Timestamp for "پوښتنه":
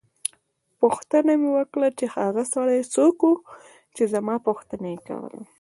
0.79-1.31, 4.47-4.87